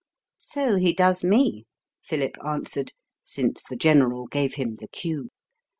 [0.39, 1.67] "So he does me,"
[2.01, 5.29] Philip answered, since the General gave him the cue.